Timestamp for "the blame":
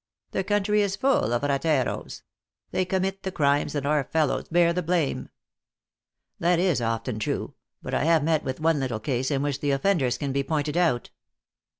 4.73-5.29